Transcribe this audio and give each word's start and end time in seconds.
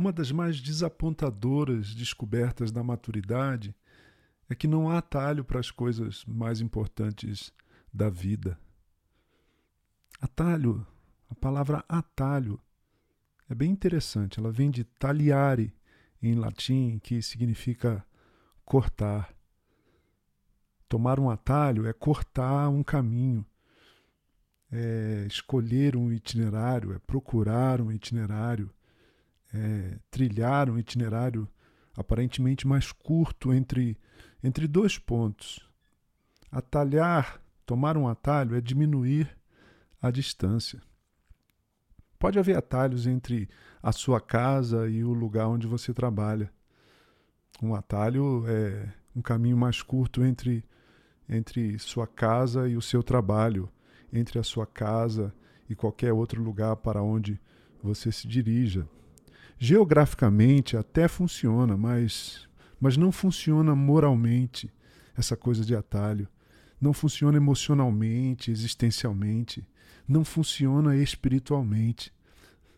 Uma 0.00 0.14
das 0.14 0.32
mais 0.32 0.58
desapontadoras 0.62 1.94
descobertas 1.94 2.72
da 2.72 2.82
maturidade 2.82 3.76
é 4.48 4.54
que 4.54 4.66
não 4.66 4.88
há 4.88 4.96
atalho 4.96 5.44
para 5.44 5.60
as 5.60 5.70
coisas 5.70 6.24
mais 6.24 6.62
importantes 6.62 7.52
da 7.92 8.08
vida. 8.08 8.58
Atalho, 10.18 10.86
a 11.28 11.34
palavra 11.34 11.84
atalho 11.86 12.58
é 13.46 13.54
bem 13.54 13.70
interessante. 13.70 14.40
Ela 14.40 14.50
vem 14.50 14.70
de 14.70 14.84
tagliare 14.84 15.70
em 16.22 16.32
latim, 16.32 16.98
que 16.98 17.20
significa 17.20 18.02
cortar. 18.64 19.34
Tomar 20.88 21.20
um 21.20 21.28
atalho 21.28 21.86
é 21.86 21.92
cortar 21.92 22.70
um 22.70 22.82
caminho, 22.82 23.44
é 24.72 25.26
escolher 25.28 25.94
um 25.94 26.10
itinerário, 26.10 26.94
é 26.94 26.98
procurar 26.98 27.82
um 27.82 27.92
itinerário, 27.92 28.72
é 29.52 29.98
trilhar 30.10 30.70
um 30.70 30.78
itinerário 30.78 31.48
aparentemente 31.96 32.66
mais 32.66 32.92
curto 32.92 33.52
entre, 33.52 33.96
entre 34.42 34.66
dois 34.66 34.98
pontos. 34.98 35.60
Atalhar, 36.50 37.40
tomar 37.66 37.96
um 37.96 38.08
atalho, 38.08 38.56
é 38.56 38.60
diminuir 38.60 39.28
a 40.00 40.10
distância. 40.10 40.80
Pode 42.18 42.38
haver 42.38 42.56
atalhos 42.56 43.06
entre 43.06 43.48
a 43.82 43.92
sua 43.92 44.20
casa 44.20 44.88
e 44.88 45.02
o 45.02 45.12
lugar 45.12 45.48
onde 45.48 45.66
você 45.66 45.92
trabalha. 45.92 46.52
Um 47.62 47.74
atalho 47.74 48.44
é 48.46 48.92
um 49.14 49.22
caminho 49.22 49.56
mais 49.56 49.82
curto 49.82 50.24
entre, 50.24 50.64
entre 51.28 51.78
sua 51.78 52.06
casa 52.06 52.68
e 52.68 52.76
o 52.76 52.82
seu 52.82 53.02
trabalho, 53.02 53.68
entre 54.12 54.38
a 54.38 54.42
sua 54.42 54.66
casa 54.66 55.34
e 55.68 55.74
qualquer 55.74 56.12
outro 56.12 56.42
lugar 56.42 56.76
para 56.76 57.02
onde 57.02 57.40
você 57.82 58.10
se 58.10 58.26
dirija. 58.26 58.86
Geograficamente 59.62 60.74
até 60.74 61.06
funciona, 61.06 61.76
mas, 61.76 62.48
mas 62.80 62.96
não 62.96 63.12
funciona 63.12 63.76
moralmente 63.76 64.72
essa 65.14 65.36
coisa 65.36 65.64
de 65.64 65.76
atalho. 65.76 66.26
Não 66.80 66.94
funciona 66.94 67.36
emocionalmente, 67.36 68.50
existencialmente 68.50 69.62
não 70.10 70.24
funciona 70.24 70.96
espiritualmente. 70.96 72.12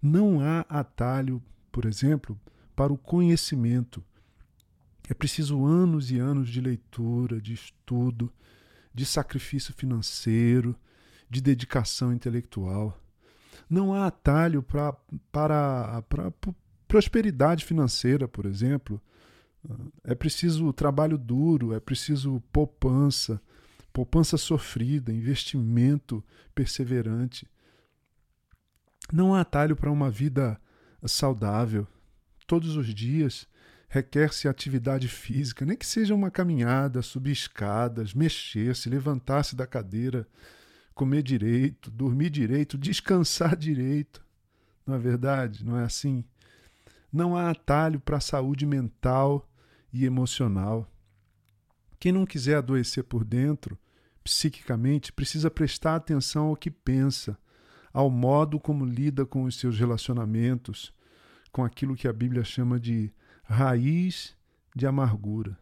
Não 0.00 0.40
há 0.40 0.60
atalho, 0.68 1.42
por 1.72 1.84
exemplo, 1.84 2.38
para 2.76 2.92
o 2.92 2.96
conhecimento. 2.96 4.00
É 5.08 5.14
preciso 5.14 5.64
anos 5.64 6.12
e 6.12 6.20
anos 6.20 6.48
de 6.48 6.60
leitura, 6.60 7.40
de 7.40 7.52
estudo, 7.52 8.32
de 8.94 9.04
sacrifício 9.04 9.74
financeiro, 9.74 10.76
de 11.28 11.40
dedicação 11.40 12.12
intelectual. 12.12 12.96
Não 13.68 13.92
há 13.92 14.06
atalho 14.06 14.62
pra, 14.62 14.92
para, 15.32 16.02
para 16.02 16.32
prosperidade 16.86 17.64
financeira, 17.64 18.26
por 18.28 18.46
exemplo. 18.46 19.00
É 20.04 20.14
preciso 20.14 20.72
trabalho 20.72 21.18
duro, 21.18 21.74
é 21.74 21.80
preciso 21.80 22.40
poupança, 22.52 23.40
poupança 23.92 24.36
sofrida, 24.36 25.12
investimento 25.12 26.22
perseverante. 26.54 27.48
Não 29.12 29.34
há 29.34 29.40
atalho 29.40 29.76
para 29.76 29.90
uma 29.90 30.10
vida 30.10 30.60
saudável. 31.04 31.86
Todos 32.46 32.76
os 32.76 32.94
dias 32.94 33.48
requer-se 33.88 34.48
atividade 34.48 35.08
física, 35.08 35.64
nem 35.64 35.76
que 35.76 35.86
seja 35.86 36.14
uma 36.14 36.30
caminhada, 36.30 37.02
subir 37.02 37.32
escadas, 37.32 38.14
mexer-se, 38.14 38.88
levantar-se 38.88 39.54
da 39.54 39.66
cadeira, 39.66 40.26
comer 40.94 41.22
direito, 41.22 41.90
dormir 41.90 42.30
direito, 42.30 42.76
descansar 42.76 43.56
direito. 43.56 44.24
Não 44.86 44.94
é 44.94 44.98
verdade? 44.98 45.64
Não 45.64 45.78
é 45.78 45.84
assim? 45.84 46.24
Não 47.12 47.36
há 47.36 47.50
atalho 47.50 48.00
para 48.00 48.16
a 48.16 48.20
saúde 48.20 48.66
mental 48.66 49.48
e 49.92 50.04
emocional. 50.04 50.90
Quem 51.98 52.12
não 52.12 52.26
quiser 52.26 52.56
adoecer 52.56 53.04
por 53.04 53.24
dentro 53.24 53.78
psiquicamente 54.22 55.12
precisa 55.12 55.50
prestar 55.50 55.96
atenção 55.96 56.48
ao 56.48 56.56
que 56.56 56.70
pensa, 56.70 57.38
ao 57.92 58.10
modo 58.10 58.58
como 58.58 58.84
lida 58.84 59.24
com 59.24 59.44
os 59.44 59.58
seus 59.58 59.78
relacionamentos, 59.78 60.92
com 61.52 61.64
aquilo 61.64 61.94
que 61.94 62.08
a 62.08 62.12
Bíblia 62.12 62.44
chama 62.44 62.78
de 62.78 63.12
raiz 63.44 64.36
de 64.74 64.86
amargura. 64.86 65.56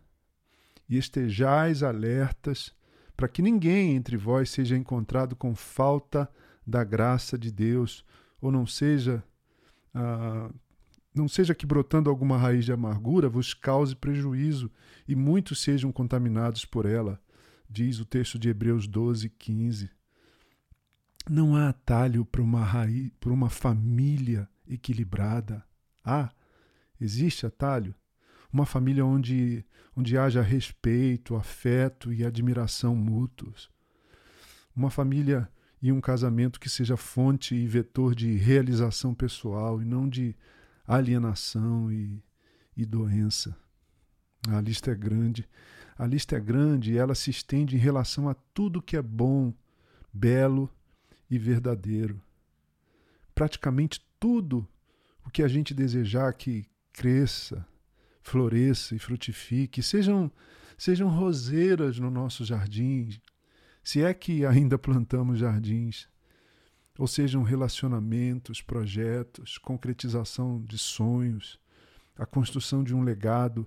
E 0.88 0.96
estejais 0.96 1.82
alertas 1.82 2.74
para 3.16 3.28
que 3.28 3.42
ninguém 3.42 3.94
entre 3.94 4.16
vós 4.16 4.50
seja 4.50 4.76
encontrado 4.76 5.36
com 5.36 5.54
falta 5.54 6.28
da 6.66 6.82
graça 6.82 7.38
de 7.38 7.52
Deus, 7.52 8.04
ou 8.40 8.50
não 8.50 8.66
seja 8.66 9.22
ah, 9.94 10.50
não 11.14 11.28
seja 11.28 11.54
que 11.54 11.64
brotando 11.64 12.10
alguma 12.10 12.36
raiz 12.36 12.64
de 12.64 12.72
amargura 12.72 13.28
vos 13.28 13.54
cause 13.54 13.94
prejuízo 13.94 14.70
e 15.06 15.14
muitos 15.14 15.60
sejam 15.60 15.92
contaminados 15.92 16.64
por 16.64 16.86
ela 16.86 17.20
diz 17.74 17.98
o 17.98 18.04
texto 18.04 18.38
de 18.38 18.48
Hebreus 18.48 18.86
12, 18.86 19.28
15. 19.30 19.90
Não 21.28 21.56
há 21.56 21.70
atalho 21.70 22.24
para 22.24 22.40
uma 22.40 22.64
raiz, 22.64 23.10
para 23.18 23.32
uma 23.32 23.50
família 23.50 24.48
equilibrada. 24.68 25.64
Há, 26.04 26.30
existe 27.00 27.46
atalho. 27.46 27.94
Uma 28.52 28.64
família 28.64 29.04
onde, 29.04 29.64
onde 29.96 30.16
haja 30.16 30.40
respeito, 30.40 31.34
afeto 31.34 32.12
e 32.12 32.24
admiração 32.24 32.94
mútuos. 32.94 33.68
Uma 34.76 34.90
família 34.90 35.48
e 35.82 35.90
um 35.90 36.00
casamento 36.00 36.60
que 36.60 36.68
seja 36.68 36.96
fonte 36.96 37.56
e 37.56 37.66
vetor 37.66 38.14
de 38.14 38.36
realização 38.36 39.12
pessoal 39.12 39.82
e 39.82 39.84
não 39.84 40.08
de 40.08 40.36
alienação 40.86 41.90
e, 41.90 42.22
e 42.76 42.84
doença. 42.84 43.56
A 44.48 44.60
lista 44.60 44.90
é 44.90 44.94
grande. 44.94 45.48
A 45.96 46.06
lista 46.06 46.36
é 46.36 46.40
grande 46.40 46.92
e 46.92 46.98
ela 46.98 47.14
se 47.14 47.30
estende 47.30 47.76
em 47.76 47.78
relação 47.78 48.28
a 48.28 48.34
tudo 48.34 48.82
que 48.82 48.96
é 48.96 49.02
bom, 49.02 49.54
belo 50.12 50.70
e 51.30 51.38
verdadeiro. 51.38 52.20
Praticamente 53.34 54.04
tudo 54.18 54.66
o 55.24 55.30
que 55.30 55.42
a 55.42 55.48
gente 55.48 55.72
desejar 55.72 56.32
que 56.34 56.66
cresça, 56.92 57.66
floresça 58.22 58.94
e 58.94 58.98
frutifique, 58.98 59.82
sejam, 59.82 60.30
sejam 60.76 61.08
roseiras 61.08 61.98
no 61.98 62.10
nosso 62.10 62.44
jardim, 62.44 63.10
se 63.82 64.02
é 64.02 64.12
que 64.14 64.44
ainda 64.44 64.78
plantamos 64.78 65.38
jardins, 65.38 66.08
ou 66.98 67.06
sejam 67.06 67.42
relacionamentos, 67.42 68.62
projetos, 68.62 69.58
concretização 69.58 70.62
de 70.62 70.78
sonhos, 70.78 71.58
a 72.16 72.24
construção 72.24 72.84
de 72.84 72.94
um 72.94 73.02
legado 73.02 73.66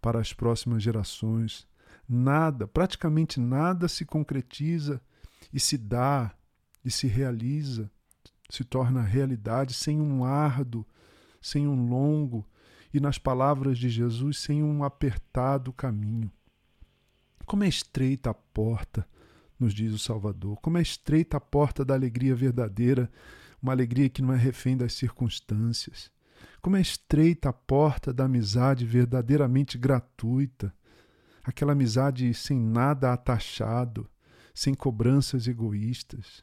para 0.00 0.20
as 0.20 0.32
próximas 0.32 0.82
gerações. 0.82 1.66
Nada, 2.08 2.66
praticamente 2.66 3.40
nada 3.40 3.88
se 3.88 4.04
concretiza 4.04 5.00
e 5.52 5.60
se 5.60 5.78
dá 5.78 6.34
e 6.84 6.90
se 6.90 7.06
realiza, 7.06 7.90
se 8.50 8.64
torna 8.64 9.02
realidade 9.02 9.72
sem 9.72 10.00
um 10.00 10.24
árduo, 10.24 10.84
sem 11.40 11.66
um 11.66 11.88
longo 11.88 12.46
e, 12.92 13.00
nas 13.00 13.18
palavras 13.18 13.78
de 13.78 13.88
Jesus, 13.88 14.38
sem 14.38 14.62
um 14.62 14.84
apertado 14.84 15.72
caminho. 15.72 16.30
Como 17.46 17.64
é 17.64 17.68
estreita 17.68 18.30
a 18.30 18.34
porta, 18.34 19.06
nos 19.58 19.72
diz 19.72 19.92
o 19.92 19.98
Salvador, 19.98 20.58
como 20.60 20.78
é 20.78 20.82
estreita 20.82 21.36
a 21.36 21.40
porta 21.40 21.84
da 21.84 21.94
alegria 21.94 22.34
verdadeira, 22.34 23.10
uma 23.62 23.72
alegria 23.72 24.08
que 24.08 24.22
não 24.22 24.32
é 24.32 24.36
refém 24.36 24.76
das 24.76 24.92
circunstâncias. 24.92 26.10
Como 26.60 26.76
é 26.76 26.80
estreita 26.80 27.50
a 27.50 27.52
porta 27.52 28.12
da 28.12 28.24
amizade 28.24 28.84
verdadeiramente 28.84 29.78
gratuita, 29.78 30.74
aquela 31.42 31.72
amizade 31.72 32.32
sem 32.34 32.58
nada 32.58 33.12
atachado, 33.12 34.08
sem 34.54 34.74
cobranças 34.74 35.46
egoístas. 35.46 36.42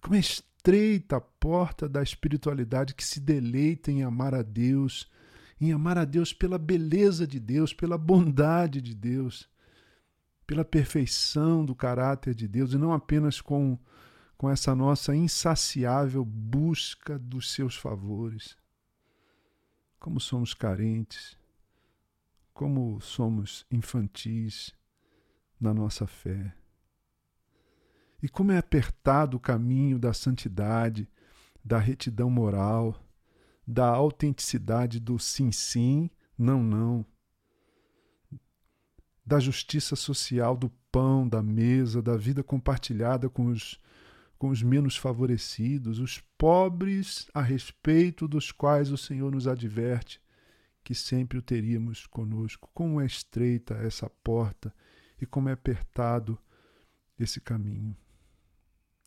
Como 0.00 0.14
é 0.14 0.18
estreita 0.18 1.16
a 1.16 1.20
porta 1.20 1.88
da 1.88 2.02
espiritualidade 2.02 2.94
que 2.94 3.04
se 3.04 3.20
deleita 3.20 3.90
em 3.90 4.02
amar 4.02 4.34
a 4.34 4.42
Deus, 4.42 5.10
em 5.60 5.72
amar 5.72 5.98
a 5.98 6.04
Deus 6.04 6.32
pela 6.32 6.58
beleza 6.58 7.26
de 7.26 7.38
Deus, 7.38 7.74
pela 7.74 7.98
bondade 7.98 8.80
de 8.80 8.94
Deus, 8.94 9.48
pela 10.50 10.64
perfeição 10.64 11.64
do 11.64 11.76
caráter 11.76 12.34
de 12.34 12.48
Deus, 12.48 12.72
e 12.72 12.76
não 12.76 12.92
apenas 12.92 13.40
com, 13.40 13.78
com 14.36 14.50
essa 14.50 14.74
nossa 14.74 15.14
insaciável 15.14 16.24
busca 16.24 17.16
dos 17.16 17.52
seus 17.52 17.76
favores 17.76 18.58
como 20.00 20.18
somos 20.18 20.52
carentes, 20.52 21.38
como 22.52 23.00
somos 23.00 23.64
infantis 23.70 24.74
na 25.60 25.72
nossa 25.72 26.04
fé. 26.04 26.52
E 28.20 28.28
como 28.28 28.50
é 28.50 28.58
apertado 28.58 29.36
o 29.36 29.40
caminho 29.40 30.00
da 30.00 30.12
santidade, 30.12 31.08
da 31.64 31.78
retidão 31.78 32.28
moral, 32.28 33.00
da 33.64 33.86
autenticidade 33.86 34.98
do 34.98 35.16
sim, 35.16 35.52
sim, 35.52 36.10
não, 36.36 36.60
não, 36.60 37.06
da 39.30 39.38
justiça 39.38 39.94
social, 39.94 40.56
do 40.56 40.68
pão, 40.90 41.28
da 41.28 41.40
mesa, 41.40 42.02
da 42.02 42.16
vida 42.16 42.42
compartilhada 42.42 43.30
com 43.30 43.46
os, 43.46 43.80
com 44.36 44.48
os 44.48 44.60
menos 44.60 44.96
favorecidos, 44.96 46.00
os 46.00 46.20
pobres 46.36 47.28
a 47.32 47.40
respeito 47.40 48.26
dos 48.26 48.50
quais 48.50 48.90
o 48.90 48.98
Senhor 48.98 49.30
nos 49.30 49.46
adverte 49.46 50.20
que 50.82 50.96
sempre 50.96 51.38
o 51.38 51.42
teríamos 51.42 52.08
conosco. 52.08 52.68
Como 52.74 53.00
é 53.00 53.06
estreita 53.06 53.74
essa 53.74 54.10
porta 54.10 54.74
e 55.22 55.24
como 55.24 55.48
é 55.48 55.52
apertado 55.52 56.36
esse 57.16 57.40
caminho. 57.40 57.96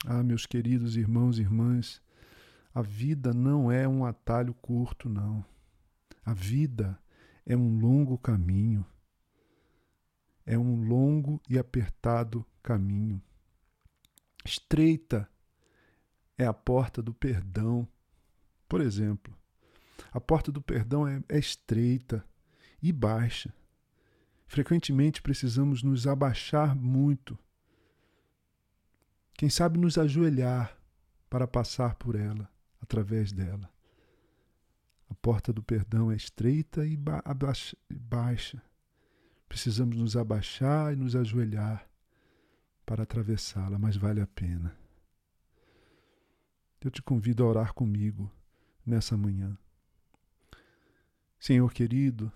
Ah, 0.06 0.24
meus 0.24 0.46
queridos 0.46 0.96
irmãos 0.96 1.38
e 1.38 1.42
irmãs, 1.42 2.02
a 2.74 2.81
vida 2.81 3.34
não 3.34 3.70
é 3.70 3.86
um 3.86 4.06
atalho 4.06 4.54
curto, 4.54 5.10
não. 5.10 5.44
A 6.25 6.34
vida 6.34 6.98
é 7.46 7.58
um 7.58 7.78
longo 7.78 8.18
caminho. 8.18 8.86
É 10.45 10.57
um 10.57 10.84
longo 10.88 11.42
e 11.50 11.57
apertado 11.57 12.45
caminho. 12.62 13.22
Estreita 14.45 15.30
é 16.38 16.45
a 16.45 16.54
porta 16.54 17.01
do 17.01 17.13
perdão. 17.13 17.88
Por 18.68 18.81
exemplo, 18.81 19.36
a 20.12 20.19
porta 20.19 20.51
do 20.51 20.62
perdão 20.62 21.07
é, 21.07 21.22
é 21.30 21.40
estreita 21.40 22.25
e 22.81 22.92
baixa. 22.92 23.54
Frequentemente 24.45 25.22
precisamos 25.22 25.81
nos 25.81 26.06
abaixar 26.06 26.75
muito. 26.75 27.39
Quem 29.34 29.50
sabe 29.50 29.80
nos 29.80 29.98
ajoelhar 29.98 30.78
para 31.30 31.48
passar 31.48 31.96
por 31.96 32.16
ela, 32.16 32.48
através 32.80 33.31
dela. 33.31 33.68
A 35.10 35.16
porta 35.16 35.51
do 35.51 35.63
perdão 35.63 36.12
é 36.12 36.16
estreita 36.16 36.86
e 36.86 36.96
baixa. 36.96 38.62
Precisamos 39.54 39.96
nos 39.96 40.18
abaixar 40.18 40.94
e 40.94 40.96
nos 40.96 41.16
ajoelhar 41.16 41.88
para 42.84 43.04
atravessá-la, 43.04 43.78
mas 43.78 43.96
vale 43.96 44.20
a 44.20 44.26
pena. 44.26 44.76
Eu 46.82 46.90
te 46.90 47.04
convido 47.04 47.44
a 47.44 47.48
orar 47.48 47.72
comigo 47.72 48.32
nessa 48.84 49.16
manhã. 49.16 49.56
Senhor 51.40 51.72
querido, 51.72 52.32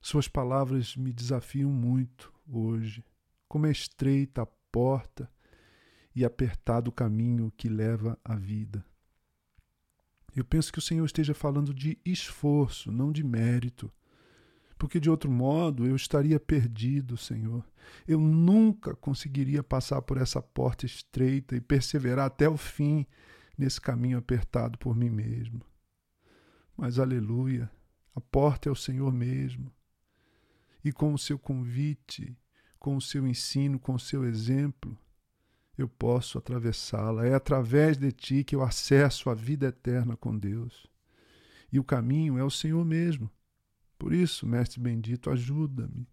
Suas 0.00 0.26
palavras 0.26 0.96
me 0.96 1.12
desafiam 1.12 1.70
muito 1.70 2.34
hoje. 2.44 3.04
Como 3.46 3.66
é 3.66 3.70
estreita 3.70 4.42
a 4.42 4.46
porta 4.46 5.30
e 6.12 6.24
apertado 6.24 6.88
o 6.88 6.92
caminho 6.92 7.52
que 7.56 7.68
leva 7.68 8.18
à 8.24 8.34
vida. 8.34 8.84
Eu 10.34 10.44
penso 10.44 10.72
que 10.72 10.80
o 10.80 10.82
Senhor 10.82 11.06
esteja 11.06 11.34
falando 11.34 11.72
de 11.72 11.96
esforço, 12.04 12.90
não 12.90 13.12
de 13.12 13.22
mérito 13.22 13.92
porque 14.78 15.00
de 15.00 15.08
outro 15.08 15.30
modo 15.30 15.86
eu 15.86 15.96
estaria 15.96 16.38
perdido, 16.38 17.16
Senhor. 17.16 17.64
Eu 18.06 18.20
nunca 18.20 18.94
conseguiria 18.94 19.62
passar 19.62 20.02
por 20.02 20.18
essa 20.18 20.42
porta 20.42 20.84
estreita 20.84 21.56
e 21.56 21.60
perseverar 21.60 22.26
até 22.26 22.48
o 22.48 22.56
fim 22.56 23.06
nesse 23.56 23.80
caminho 23.80 24.18
apertado 24.18 24.76
por 24.78 24.94
mim 24.94 25.08
mesmo. 25.08 25.62
Mas, 26.76 26.98
aleluia, 26.98 27.70
a 28.14 28.20
porta 28.20 28.68
é 28.68 28.72
o 28.72 28.76
Senhor 28.76 29.12
mesmo. 29.12 29.72
E 30.84 30.92
com 30.92 31.14
o 31.14 31.18
seu 31.18 31.38
convite, 31.38 32.36
com 32.78 32.96
o 32.96 33.00
seu 33.00 33.26
ensino, 33.26 33.78
com 33.78 33.94
o 33.94 34.00
seu 34.00 34.24
exemplo, 34.24 34.96
eu 35.76 35.88
posso 35.88 36.36
atravessá-la. 36.36 37.26
É 37.26 37.34
através 37.34 37.96
de 37.96 38.12
ti 38.12 38.44
que 38.44 38.54
eu 38.54 38.62
acesso 38.62 39.30
a 39.30 39.34
vida 39.34 39.66
eterna 39.68 40.16
com 40.16 40.36
Deus. 40.36 40.86
E 41.72 41.78
o 41.78 41.84
caminho 41.84 42.38
é 42.38 42.44
o 42.44 42.50
Senhor 42.50 42.84
mesmo. 42.84 43.30
Por 43.98 44.12
isso, 44.12 44.46
Mestre 44.46 44.80
bendito, 44.80 45.30
ajuda-me, 45.30 46.06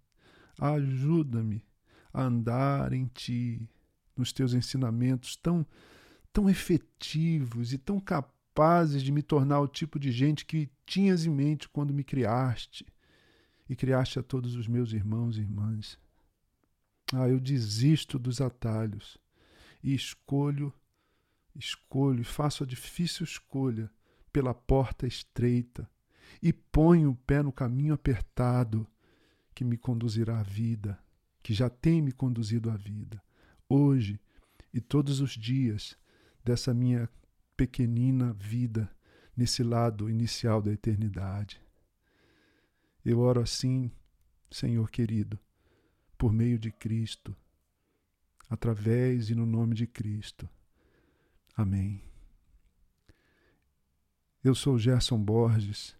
ajuda-me 0.57 1.63
a 2.13 2.23
andar 2.23 2.93
em 2.93 3.05
Ti, 3.07 3.69
nos 4.15 4.31
Teus 4.31 4.53
ensinamentos 4.53 5.35
tão, 5.35 5.65
tão 6.31 6.49
efetivos 6.49 7.73
e 7.73 7.77
tão 7.77 7.99
capazes 7.99 9.01
de 9.01 9.11
me 9.11 9.21
tornar 9.21 9.59
o 9.59 9.67
tipo 9.67 9.99
de 9.99 10.11
gente 10.11 10.45
que 10.45 10.69
tinhas 10.85 11.25
em 11.25 11.29
mente 11.29 11.67
quando 11.67 11.93
me 11.93 12.03
criaste 12.03 12.85
e 13.67 13.75
criaste 13.75 14.19
a 14.19 14.23
todos 14.23 14.55
os 14.55 14.67
meus 14.67 14.93
irmãos 14.93 15.37
e 15.37 15.41
irmãs. 15.41 15.97
Ah, 17.13 17.27
eu 17.27 17.39
desisto 17.39 18.17
dos 18.17 18.39
atalhos 18.39 19.17
e 19.83 19.93
escolho, 19.93 20.73
escolho 21.55 22.23
faço 22.23 22.63
a 22.63 22.67
difícil 22.67 23.23
escolha 23.23 23.91
pela 24.31 24.53
porta 24.53 25.05
estreita 25.05 25.89
e 26.41 26.51
ponho 26.51 27.11
o 27.11 27.15
pé 27.15 27.41
no 27.41 27.51
caminho 27.51 27.93
apertado 27.93 28.87
que 29.53 29.63
me 29.63 29.77
conduzirá 29.77 30.39
à 30.39 30.43
vida, 30.43 30.99
que 31.41 31.53
já 31.53 31.69
tem 31.69 32.01
me 32.01 32.11
conduzido 32.11 32.69
à 32.69 32.75
vida, 32.75 33.21
hoje 33.69 34.19
e 34.73 34.81
todos 34.81 35.19
os 35.19 35.31
dias 35.31 35.97
dessa 36.43 36.73
minha 36.73 37.09
pequenina 37.55 38.33
vida 38.33 38.89
nesse 39.35 39.63
lado 39.63 40.09
inicial 40.09 40.61
da 40.61 40.71
eternidade. 40.71 41.61
Eu 43.03 43.19
oro 43.19 43.41
assim, 43.41 43.91
Senhor 44.49 44.89
querido, 44.89 45.39
por 46.17 46.31
meio 46.31 46.57
de 46.57 46.71
Cristo, 46.71 47.35
através 48.49 49.29
e 49.29 49.35
no 49.35 49.45
nome 49.45 49.75
de 49.75 49.85
Cristo. 49.85 50.49
Amém. 51.55 52.01
Eu 54.43 54.55
sou 54.55 54.77
Gerson 54.77 55.17
Borges 55.23 55.95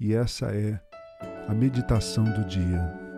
e 0.00 0.14
essa 0.14 0.46
é 0.46 0.80
a 1.46 1.52
meditação 1.52 2.24
do 2.24 2.42
dia. 2.46 3.09